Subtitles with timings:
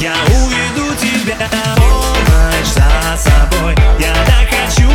[0.00, 1.36] Я уведу тебя,
[1.76, 3.74] о, ночь за собой.
[3.98, 4.87] Я так хочу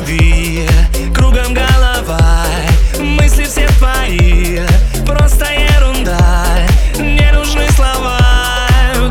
[0.00, 0.68] любви.
[1.14, 2.46] Кругом голова
[2.98, 4.60] Мысли все твои.
[5.06, 6.56] Просто ерунда
[6.98, 8.18] Не нужны слова.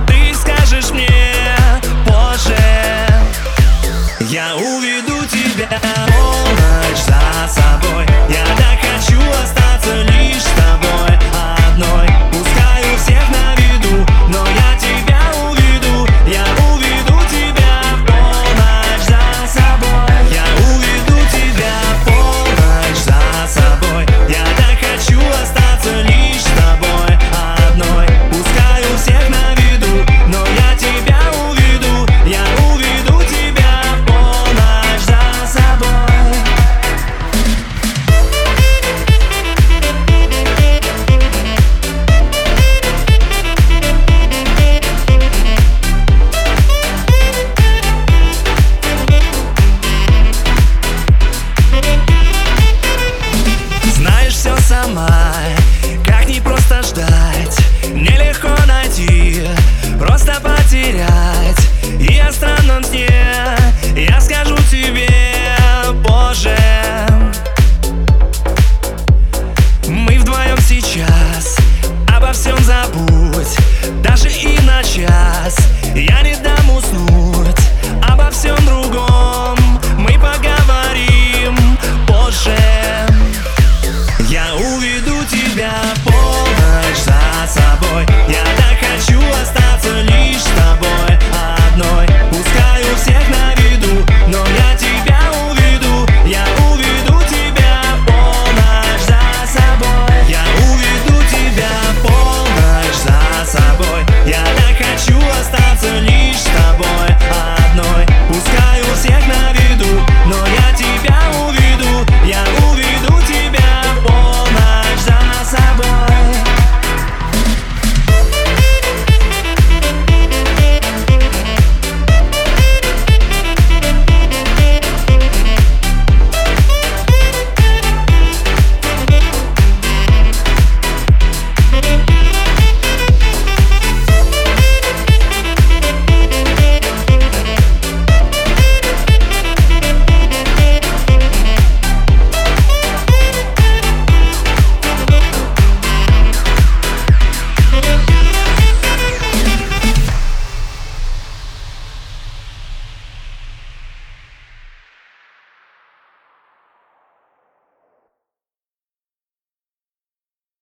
[0.07, 1.09] Ты скажешь мне
[2.05, 2.57] позже.
[4.21, 5.69] Я уведу тебя
[6.07, 8.05] Полночь за собой.
[8.29, 8.88] Я так
[72.49, 73.57] всем забудь
[74.03, 75.57] Даже и на час
[75.95, 77.18] Я не дам уснуть.